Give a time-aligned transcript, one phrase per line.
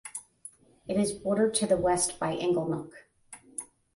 [0.87, 3.05] It is bordered to the west by Inglenook.